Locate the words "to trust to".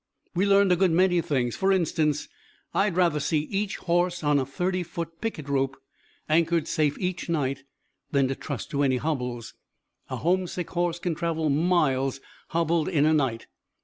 8.27-8.81